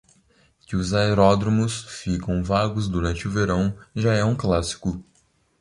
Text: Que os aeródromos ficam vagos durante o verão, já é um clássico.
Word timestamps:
Que 0.65 0.75
os 0.75 0.95
aeródromos 0.95 1.83
ficam 1.83 2.43
vagos 2.43 2.87
durante 2.89 3.27
o 3.27 3.31
verão, 3.31 3.77
já 3.95 4.15
é 4.15 4.23
um 4.25 4.35
clássico. 4.35 5.05